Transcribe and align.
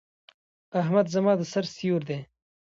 احمد 0.81 1.05
زما 1.13 1.33
د 1.39 1.41
سر 1.51 1.65
سيور 1.75 2.01
دی. 2.09 2.19